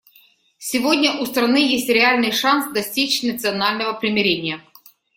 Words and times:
Сегодня 0.57 1.11
у 1.19 1.27
страны 1.27 1.57
есть 1.57 1.87
реальный 1.87 2.31
шанс 2.31 2.73
достичь 2.73 3.21
национального 3.21 3.93
примирения. 3.93 4.59